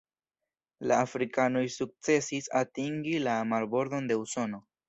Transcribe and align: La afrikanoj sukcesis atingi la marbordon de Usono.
La 0.91 0.97
afrikanoj 1.01 1.63
sukcesis 1.75 2.51
atingi 2.63 3.17
la 3.29 3.39
marbordon 3.55 4.13
de 4.15 4.23
Usono. 4.27 4.65